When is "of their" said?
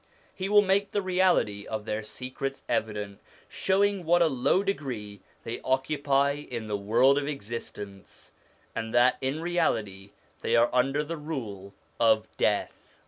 1.67-2.01